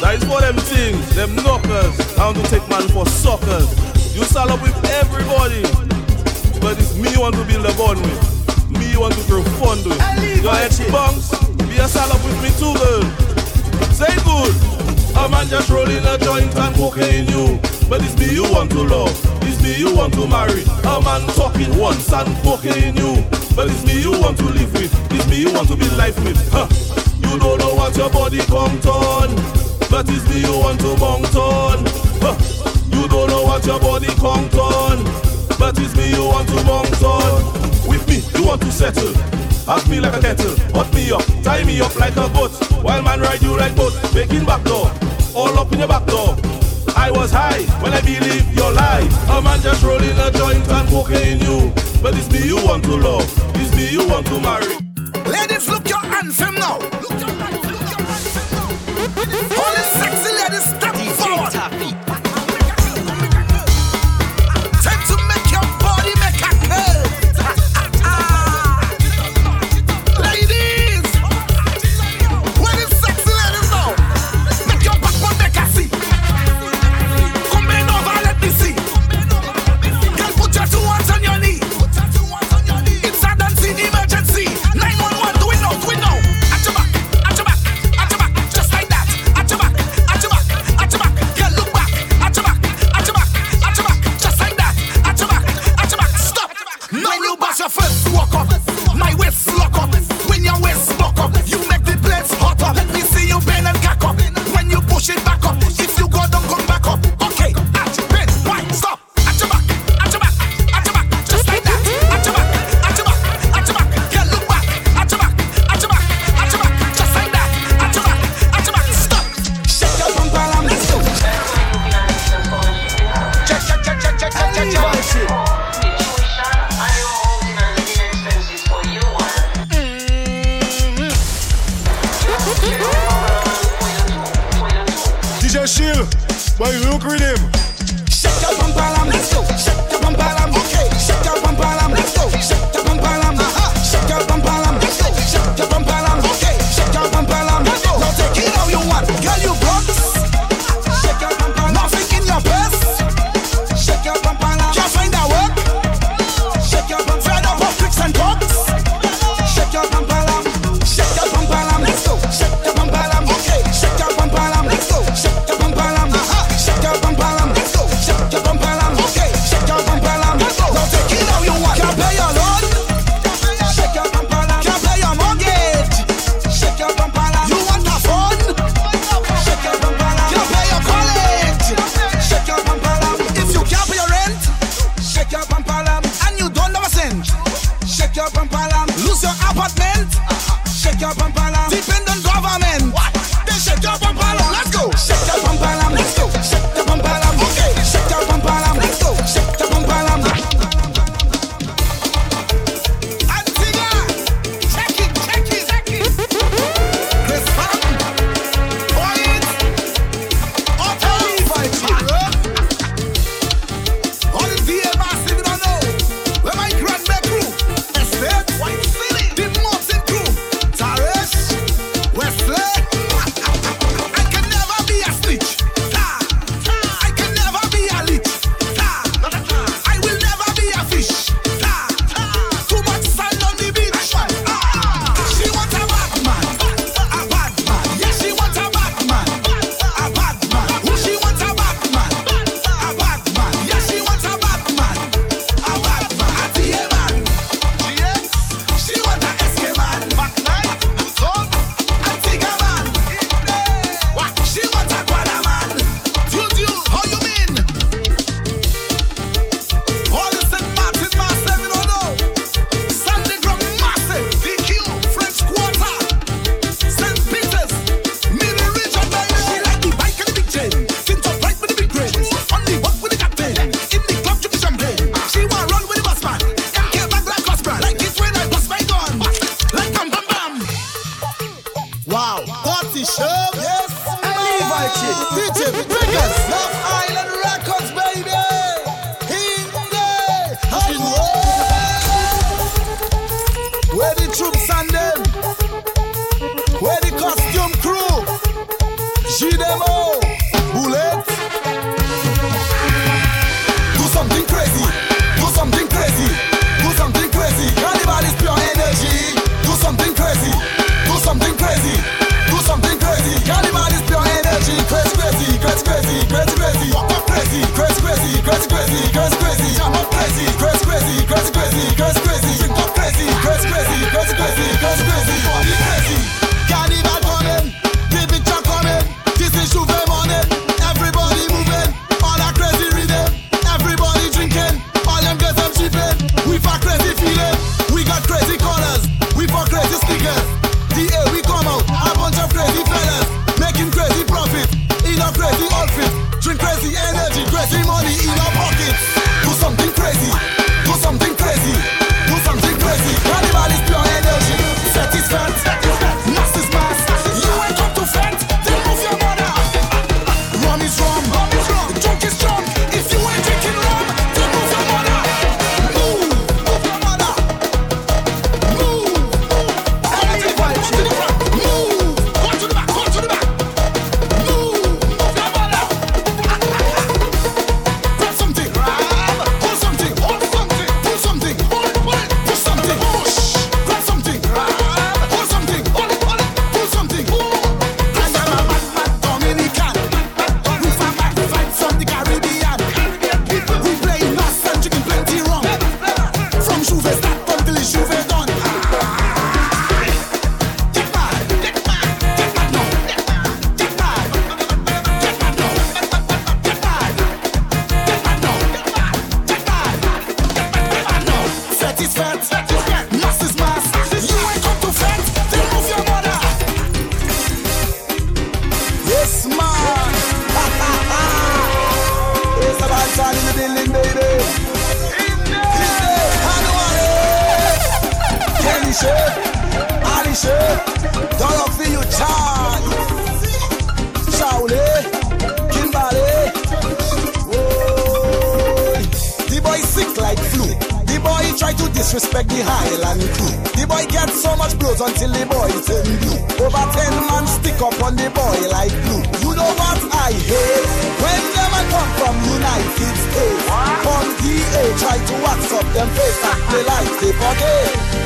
That 0.00 0.16
is 0.16 0.24
for 0.24 0.40
them 0.40 0.56
things, 0.56 1.14
them 1.14 1.36
knockers. 1.36 2.00
I 2.18 2.26
want 2.26 2.38
to 2.38 2.46
take 2.48 2.66
man 2.68 2.88
for 2.88 3.06
suckers. 3.06 3.68
You 4.16 4.24
sell 4.24 4.50
up 4.50 4.62
with 4.62 4.76
everybody. 4.88 5.62
But 6.60 6.78
it's 6.78 6.96
me 6.96 7.12
you 7.12 7.20
want 7.20 7.34
to 7.36 7.44
build 7.44 7.66
a 7.66 7.74
bond 7.76 8.00
with. 8.00 8.70
Me 8.70 8.92
you 8.92 9.00
want 9.00 9.14
to 9.14 9.24
grow 9.28 9.42
fond 9.60 9.84
with. 9.84 10.00
Your 10.42 10.54
ex-bunks, 10.54 11.36
be 11.68 11.76
a 11.76 11.88
sell 11.88 12.10
up 12.10 12.24
with 12.24 12.40
me 12.40 12.50
too, 12.56 12.72
girl. 12.80 13.04
Say 13.92 14.12
good. 14.24 14.54
A 15.16 15.28
man 15.28 15.46
just 15.48 15.68
rolling 15.68 16.04
a 16.06 16.16
joint 16.18 16.54
and 16.56 16.74
cocaine 16.74 17.28
you. 17.28 17.71
But 17.92 18.00
it's 18.04 18.16
me 18.16 18.32
you 18.32 18.50
want 18.50 18.70
to 18.70 18.84
love, 18.84 19.12
it's 19.42 19.62
me 19.62 19.76
you 19.76 19.94
want 19.94 20.14
to 20.14 20.26
marry. 20.26 20.64
A 20.88 20.96
man 21.04 21.28
talking 21.36 21.76
once 21.76 22.10
and 22.10 22.34
poking 22.38 22.96
you. 22.96 23.20
But 23.54 23.68
it's 23.68 23.84
me 23.84 24.00
you 24.00 24.12
want 24.12 24.38
to 24.38 24.46
live 24.46 24.72
with, 24.72 25.12
it's 25.12 25.28
me 25.28 25.42
you 25.42 25.52
want 25.52 25.68
to 25.68 25.76
be 25.76 25.84
life 26.00 26.16
with. 26.24 26.40
Huh. 26.48 26.72
You 27.20 27.38
don't 27.38 27.58
know 27.58 27.74
what 27.74 27.94
your 27.94 28.08
body 28.08 28.38
come 28.48 28.80
on, 28.88 29.28
but 29.92 30.08
it's 30.08 30.26
me 30.30 30.40
you 30.40 30.56
want 30.56 30.80
to 30.80 30.96
mount 30.96 31.36
on. 31.36 31.84
Huh. 32.24 32.32
You 32.96 33.06
don't 33.08 33.28
know 33.28 33.42
what 33.42 33.66
your 33.66 33.78
body 33.78 34.08
come 34.16 34.48
on, 34.56 35.04
but 35.58 35.76
it's 35.76 35.94
me 35.94 36.16
you 36.16 36.24
want 36.24 36.48
to 36.48 36.64
mount 36.64 37.02
on. 37.04 37.44
With 37.86 38.08
me, 38.08 38.24
you 38.40 38.46
want 38.46 38.62
to 38.62 38.72
settle. 38.72 39.12
Ask 39.68 39.86
me 39.90 40.00
like 40.00 40.16
a 40.16 40.20
kettle, 40.22 40.56
hot 40.72 40.90
me 40.94 41.12
up, 41.12 41.26
tie 41.44 41.62
me 41.64 41.82
up 41.82 41.94
like 42.00 42.16
a 42.16 42.26
goat. 42.32 42.56
While 42.82 43.02
man 43.02 43.20
ride 43.20 43.42
you 43.42 43.54
like 43.54 43.76
boat, 43.76 43.92
making 44.14 44.46
back 44.46 44.64
door, 44.64 44.90
all 45.34 45.58
up 45.58 45.70
in 45.74 45.80
your 45.80 45.88
back 45.88 46.06
door. 46.06 46.38
I 46.96 47.10
was 47.10 47.30
high 47.30 47.62
when 47.82 47.92
I 47.92 48.00
believe 48.00 48.52
your 48.54 48.72
lie. 48.72 49.08
A 49.30 49.42
man 49.42 49.60
just 49.60 49.82
rolling 49.82 50.18
a 50.18 50.30
joint 50.30 50.68
and 50.68 50.88
cocaine 50.88 51.40
you. 51.40 51.72
But 52.02 52.16
it's 52.16 52.30
me 52.30 52.46
you 52.46 52.56
want 52.56 52.84
to 52.84 52.96
love, 52.96 53.30
it's 53.56 53.74
me 53.76 53.90
you 53.90 54.06
want 54.08 54.26
to 54.26 54.40
marry. 54.40 54.74
Ladies, 55.30 55.68
look 55.68 55.88
your 55.88 55.98
handsome 55.98 56.54
now. 56.54 56.78
Look 56.78 57.18
your 57.20 57.30
handsome, 57.30 57.72
look 57.72 57.90
your 57.90 59.48
now. 59.48 59.61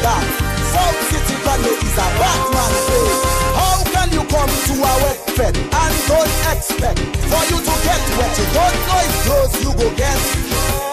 that. 0.03 0.25
South 0.73 0.99
City 1.09 1.37
Valley 1.45 1.73
is 1.73 1.97
a 1.97 2.07
Batman 2.21 2.73
place. 2.87 3.23
How 3.57 3.79
can 3.95 4.09
you 4.13 4.25
come 4.29 4.51
to 4.51 4.75
a 4.77 4.93
wet 5.03 5.19
bed 5.37 5.55
and 5.57 5.95
don't 6.09 6.33
expect 6.53 6.99
for 7.31 7.43
you 7.51 7.59
to 7.61 7.75
get 7.87 8.03
wet? 8.19 8.33
You 8.37 8.47
don't 8.57 8.77
know 8.87 9.01
it 9.07 9.15
grows, 9.25 9.53
you 9.65 9.73
go 9.73 9.87
get 9.97 10.21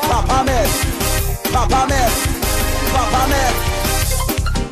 Papa 0.08 0.44
Man, 0.46 0.70
Papa 1.52 1.82
Man, 1.90 2.12
Papa 2.94 3.22
Man. 3.32 3.54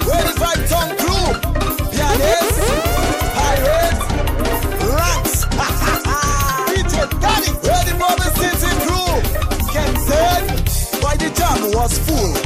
Ready 0.07 0.33
for 0.39 0.55
Tom 0.71 0.89
Crew, 0.99 1.27
Pianist, 1.91 2.57
Pirates, 3.35 4.05
Rats, 4.95 5.33
DJ 6.71 6.95
Danny, 7.19 7.51
ready 7.67 7.93
for 7.99 8.13
the 8.21 8.29
city 8.39 8.71
crew. 8.85 9.13
Ken 9.73 9.91
said, 10.07 10.41
why 11.03 11.15
the 11.15 11.29
jam 11.35 11.71
was 11.75 11.97
full 11.99 12.40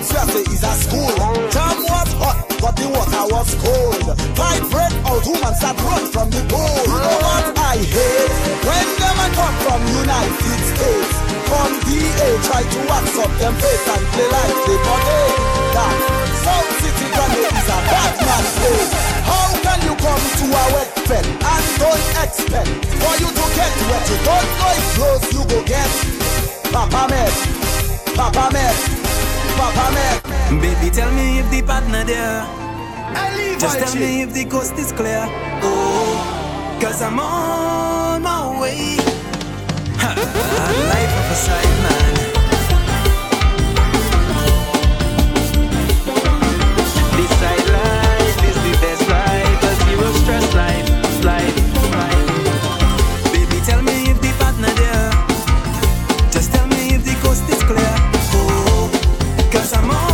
road 0.00 0.08
traffic 0.08 0.48
is 0.48 0.62
a 0.62 0.72
school. 0.80 1.12
Time 1.50 1.80
was 1.84 2.12
hot, 2.20 2.38
but 2.60 2.74
the 2.76 2.88
water 2.88 3.24
was 3.32 3.54
cold. 3.60 4.16
Five 4.36 4.64
break 4.70 4.94
out, 5.04 5.24
woman 5.26 5.54
start 5.54 5.76
run 5.84 6.04
from 6.12 6.30
the 6.30 6.42
pool. 6.48 6.76
You 6.88 6.96
know 6.96 7.18
what 7.20 7.44
I 7.58 7.76
hate? 7.76 8.32
When 8.64 8.86
them 8.96 9.16
I 9.20 9.28
come 9.36 9.56
from 9.64 9.80
United 10.00 10.60
States, 10.72 11.14
from 11.48 11.70
DA, 11.84 12.28
try 12.48 12.62
to 12.64 12.80
wax 12.88 13.06
up 13.18 13.32
them 13.40 13.54
face 13.60 13.86
and 13.88 14.04
play 14.14 14.28
like 14.30 14.56
they 14.64 14.78
but 14.80 15.00
hey, 15.04 15.28
that 15.76 15.96
South 16.44 16.70
City 16.80 17.06
Granny 17.12 17.44
is 17.44 17.68
a 17.68 17.78
bad 17.90 18.12
man 18.24 18.44
place. 18.56 18.90
How 19.28 19.48
can 19.64 19.78
you 19.84 19.94
come 20.00 20.24
to 20.40 20.46
a 20.48 20.64
wet 20.74 20.90
pen 21.08 21.24
and 21.24 21.64
don't 21.76 22.06
expect 22.24 22.72
for 23.00 23.14
you 23.20 23.28
to 23.28 23.44
get 23.56 23.72
wet? 23.90 24.04
you 24.08 24.18
don't 24.24 24.48
know 24.60 24.72
is 24.80 24.88
close 24.96 25.26
you 25.34 25.42
go 25.44 25.58
get? 25.66 25.90
Papa 26.72 27.02
man, 27.10 27.32
Papa 28.14 28.52
man. 28.52 28.99
Papa 29.60 29.86
Baby, 30.62 30.88
tell 30.90 31.12
me 31.12 31.40
if 31.40 31.50
the 31.50 31.60
partner 31.62 32.02
there. 32.04 32.46
Just 33.58 33.78
tell 33.78 33.94
me 33.94 34.22
if 34.22 34.32
the 34.32 34.46
coast 34.46 34.72
is 34.78 34.90
clear. 34.90 35.26
Oh, 35.62 36.78
cause 36.80 37.02
I'm 37.02 37.20
on 37.20 38.22
my 38.22 38.58
way. 38.60 38.96
Life 40.92 41.14
of 41.20 41.30
a 41.30 41.34
side 41.34 41.76
man. 41.84 42.19
Cause 59.50 59.72
I'm 59.72 59.90
on 59.90 60.09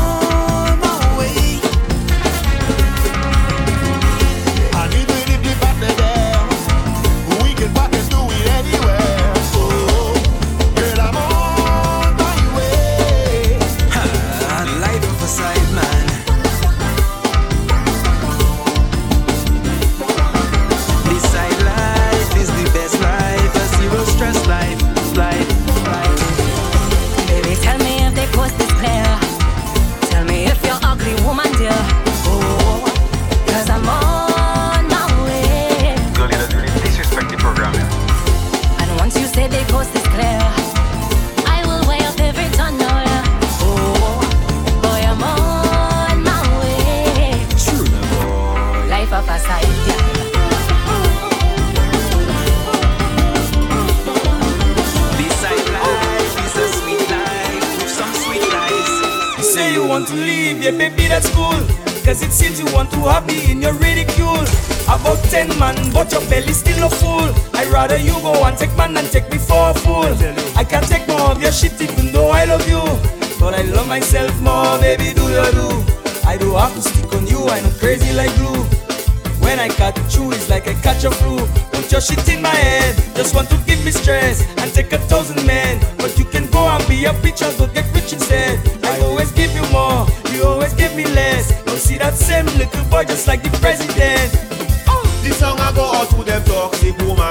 them 96.92 96.96
toxic 96.96 97.09
woman 97.09 97.26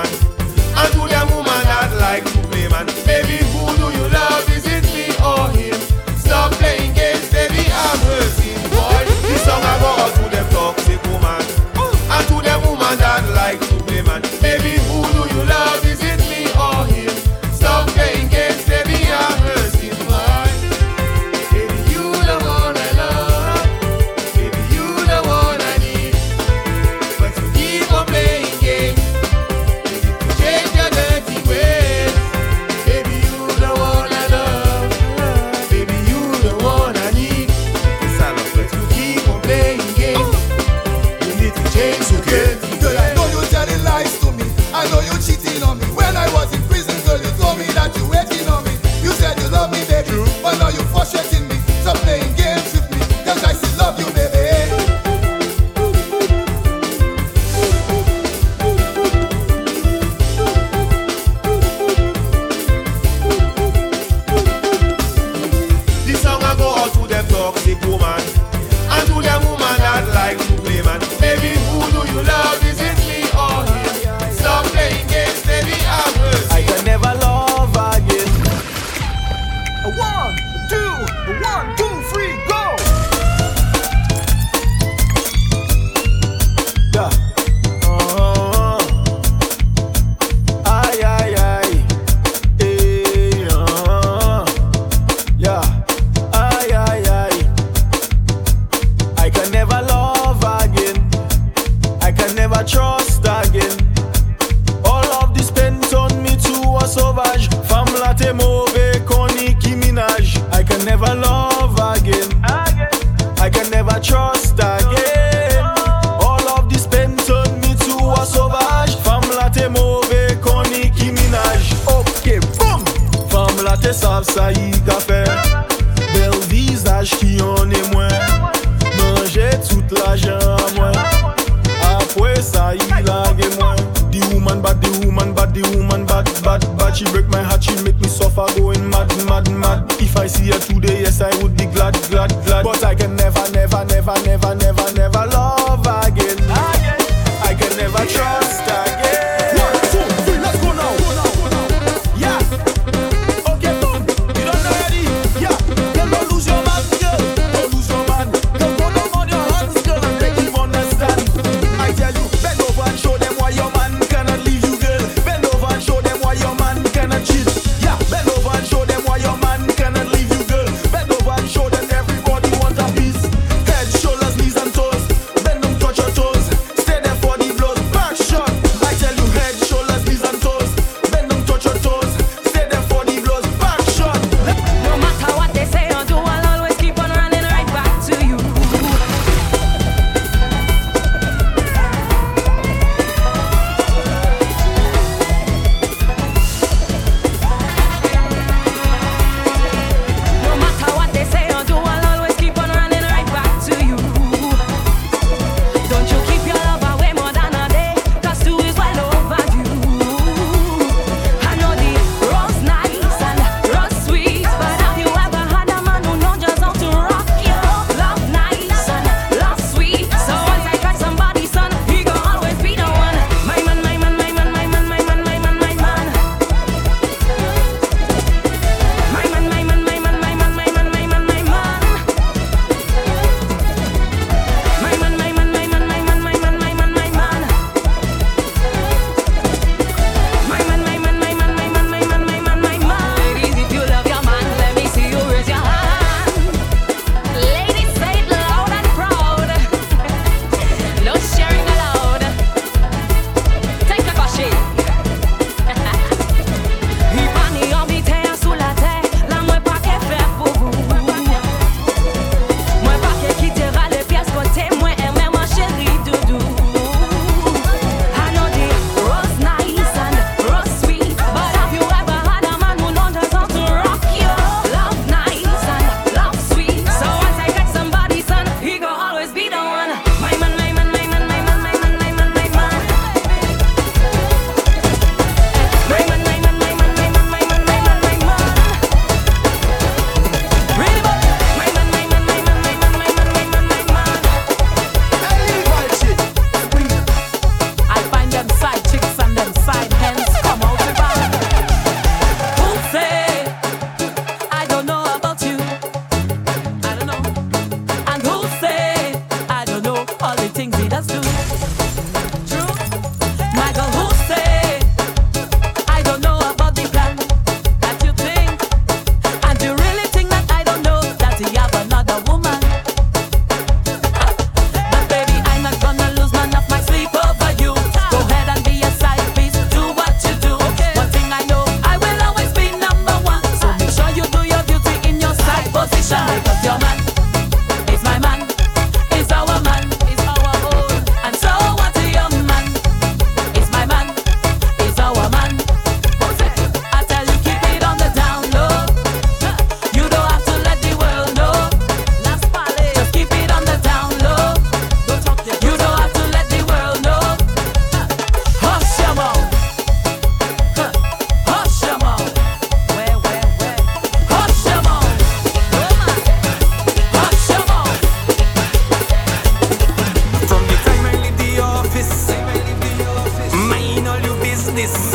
this. 374.88 375.14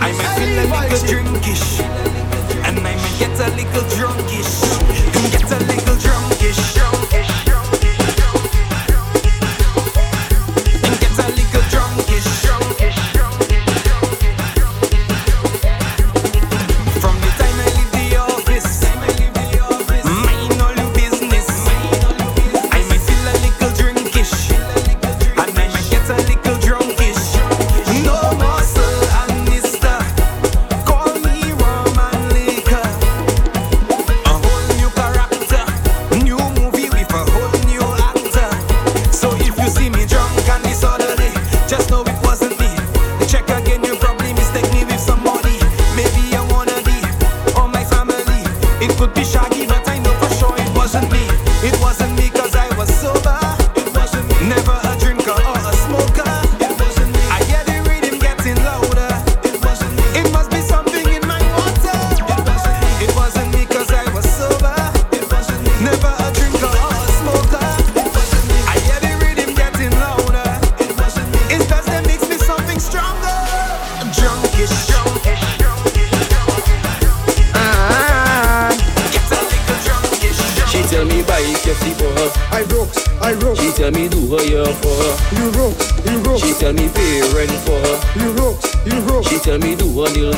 I 0.00 0.12
might 0.12 0.32
feel 0.36 0.58
a 0.58 0.66
little 0.68 0.98
drinkish, 1.08 1.80
and 2.66 2.78
I 2.78 2.82
might 2.82 3.18
get 3.18 3.38
a 3.40 3.48
little 3.56 3.82
drunkish. 3.96 4.62
Get 5.32 5.50
a 5.50 5.58
little 5.64 5.96
drunkish. 5.96 6.77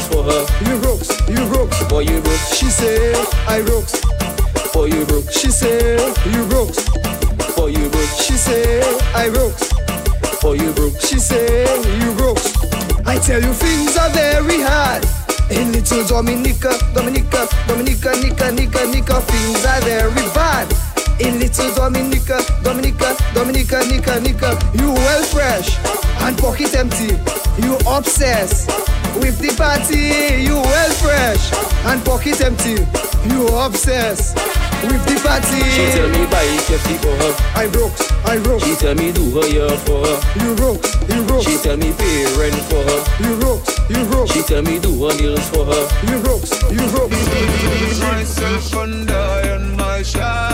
For 0.09 0.23
her. 0.23 0.43
You 0.67 0.77
rocks, 0.87 1.09
you 1.29 1.45
rocks. 1.47 1.79
For 1.89 2.03
you 2.03 2.21
broke. 2.21 2.45
She 2.55 2.67
say 2.71 3.15
I 3.47 3.61
rocks. 3.61 4.01
For 4.73 4.89
you 4.89 5.05
broke. 5.07 5.31
She 5.31 5.51
say 5.51 5.97
you 6.31 6.43
rocks. 6.45 6.89
For 7.55 7.69
you 7.69 7.89
broke. 7.89 8.15
She 8.23 8.35
say 8.35 8.83
I 9.15 9.29
rocks. 9.29 9.73
For 10.41 10.57
you 10.57 10.73
broke. 10.73 11.01
She 11.01 11.19
say 11.19 11.65
you 12.01 12.11
rocks. 12.13 12.55
I 13.07 13.19
tell 13.19 13.43
you 13.43 13.53
things 13.53 13.97
are 13.97 14.11
very 14.11 14.61
hard. 14.61 15.05
In 15.51 15.73
little 15.73 16.07
Dominica, 16.07 16.79
Dominica, 16.95 17.49
Dominica, 17.67 18.15
Nika, 18.23 18.53
Nika, 18.53 18.87
Nika, 18.87 19.21
things 19.21 19.65
are 19.67 19.81
very 19.81 20.27
bad. 20.33 20.71
In 21.21 21.41
little 21.41 21.75
Dominica, 21.75 22.39
Dominica, 22.63 23.17
Dominica, 23.35 23.85
Nika, 23.87 24.21
Nika, 24.21 24.59
you 24.75 24.93
well 24.93 25.25
fresh 25.25 26.10
and 26.23 26.37
pocket 26.39 26.75
empty. 26.75 27.17
You 27.63 27.77
obsessed 27.89 28.69
with 29.21 29.39
the 29.39 29.55
party. 29.57 30.43
You 30.43 30.57
well 30.57 30.93
fresh 31.01 31.53
and 31.87 32.05
pocket 32.05 32.41
empty. 32.41 32.77
You 33.29 33.49
obsessed 33.49 34.37
with 34.85 35.03
the 35.05 35.17
party. 35.25 35.61
She 35.77 35.85
tell 35.93 36.09
me 36.09 36.25
buy 36.31 36.47
KFC 36.67 36.97
for 37.01 37.15
her. 37.21 37.33
I 37.55 37.67
broke, 37.69 37.97
I 38.27 38.39
broke. 38.39 38.63
She 38.63 38.75
tell 38.77 38.95
me 38.95 39.13
do 39.13 39.31
her 39.41 39.49
year 39.49 39.69
for 39.85 40.01
her. 40.05 40.17
You 40.41 40.55
broke, 40.57 40.85
you 41.09 41.25
broke. 41.25 41.45
She 41.45 41.57
tell 41.59 41.77
me 41.77 41.93
pay 41.93 42.25
rent 42.39 42.61
for 42.69 42.83
her. 42.83 43.01
You 43.23 43.39
broke, 43.41 43.65
you 43.89 44.05
broke. 44.11 44.29
She 44.33 44.43
tell 44.43 44.63
me 44.63 44.79
do 44.79 44.93
her 45.05 45.15
nails 45.21 45.49
for 45.51 45.65
her. 45.65 45.83
You 46.09 46.21
broke, 46.23 46.45
you 46.71 46.85
broke. 46.93 47.11
myself 48.01 48.75
under 48.75 49.41
in 49.55 49.77
my 49.77 50.03
shadow. 50.03 50.50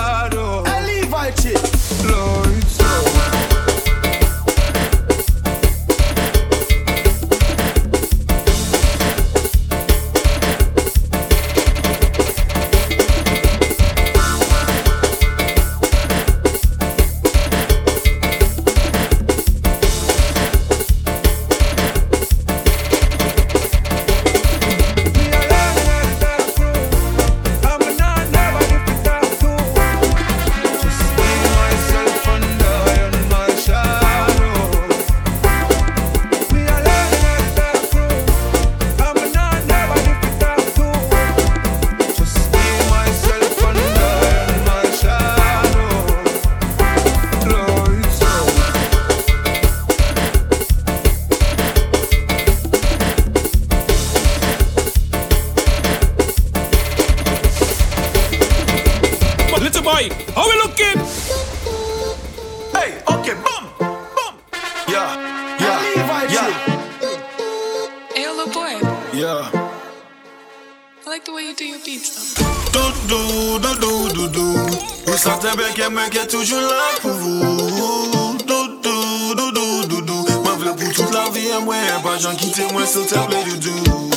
y'a 75.87 75.91
mec 75.91 76.11
qui 76.11 76.19
est 76.19 76.27
toujours 76.27 76.61
là 76.61 76.99
pour 77.01 77.13
vous. 77.13 78.37
Doudou, 78.47 79.35
doudou, 79.37 79.87
doudou. 79.87 80.27
Ma 80.45 80.73
pour 80.73 80.93
toute 80.93 81.15
la 81.15 81.31
vie, 81.31 81.47
y'a 81.49 81.61
moi, 81.61 81.77
pas 82.03 82.19
gens 82.19 82.35
qui 82.35 82.51
témoin 82.51 82.87
sur 82.87 83.07
table 83.07 83.35
doudou. 83.47 84.16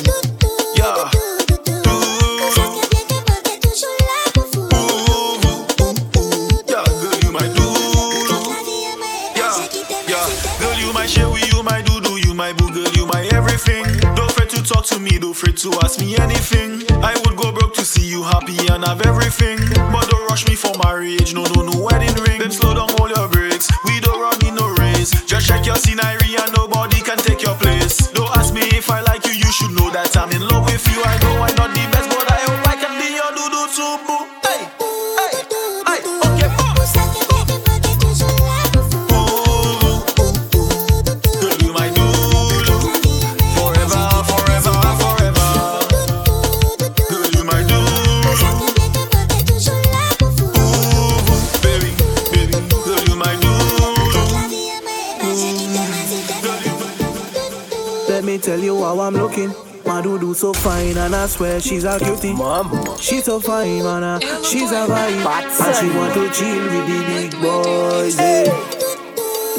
Looking. 59.98 60.10
My 60.12 60.18
do 60.20 60.34
so 60.34 60.52
fine 60.52 60.96
and 60.96 61.14
I 61.14 61.26
swear 61.26 61.60
she's 61.60 61.84
a 61.84 61.98
cutie. 61.98 62.32
Mom, 62.32 62.96
she's 62.98 63.24
so 63.24 63.40
fine, 63.40 63.82
man. 63.82 64.04
uh, 64.04 64.20
She's 64.42 64.70
a 64.70 64.86
vibe, 64.86 65.26
and 65.60 65.76
she 65.76 65.88
want 65.96 66.14
to 66.14 66.30
chill 66.30 66.62
with 66.62 66.86
the 66.86 67.04
big 67.06 67.32
boys. 67.40 68.16
Yeah. 68.18 68.52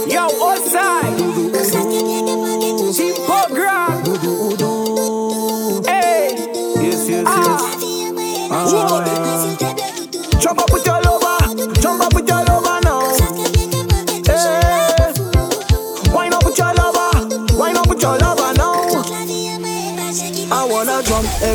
Yo, 0.08 0.24
outside. 0.44 1.18
She 2.94 3.14
program. 3.26 4.04
Hey. 5.86 6.36
Yes, 6.82 7.08
yes, 7.10 7.26
yes. 7.26 7.28
Ah. 8.52 8.78
Jump 10.40 10.60
up 10.60 10.72
with 10.74 10.86
your 10.86 11.02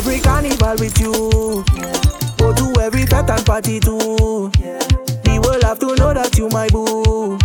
every 0.07 0.21
carnival 0.21 0.75
with 0.79 0.99
you. 1.01 1.11
Go 2.37 2.53
to 2.53 2.79
every 2.81 3.05
fete 3.05 3.29
and 3.29 3.45
party 3.45 3.79
too. 3.79 4.49
The 5.27 5.41
world 5.43 5.63
have 5.63 5.79
to 5.79 5.95
know 5.95 6.13
that 6.13 6.37
you 6.37 6.47
my 6.49 6.69
boo. 6.69 7.37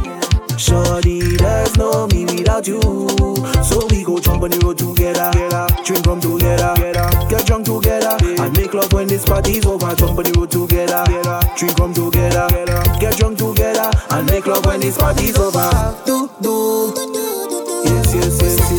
Shorty, 0.57 1.37
there's 1.39 1.77
no 1.77 2.07
me 2.07 2.25
without 2.25 2.69
you. 2.69 2.81
So 3.67 3.85
we 3.91 4.05
go 4.05 4.21
jump 4.21 4.45
on 4.45 4.51
the 4.51 4.61
road 4.63 4.79
together, 4.79 5.33
drink 5.83 6.07
rum 6.07 6.21
together, 6.21 6.75
get 7.29 7.47
drunk 7.47 7.67
together, 7.67 8.17
and 8.41 8.57
make 8.57 8.75
love 8.75 8.93
when 8.93 9.09
this 9.09 9.25
party's 9.25 9.67
over. 9.67 9.95
Jump 9.97 10.19
on 10.19 10.25
the 10.25 10.33
road 10.39 10.51
together, 10.53 11.03
drink 11.59 11.77
rum 11.79 11.93
together, 11.93 12.47
get 13.01 13.17
drunk 13.17 13.39
together, 13.39 13.91
and 14.11 14.27
make 14.31 14.47
love 14.47 14.65
when 14.67 14.79
this 14.79 14.97
party's 14.99 15.37
over. 15.37 15.67
Do 16.07 16.31
do, 16.41 16.95
yes 17.87 18.15
yes 18.15 18.39
yes 18.41 18.71
yes. 18.71 18.72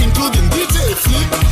Including 0.00 0.48
DJ 0.50 0.94
Flip. 0.94 1.51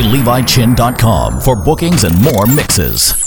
DJLeviChin.com 0.00 1.40
for 1.42 1.54
bookings 1.54 2.04
and 2.04 2.18
more 2.22 2.46
mixes. 2.46 3.19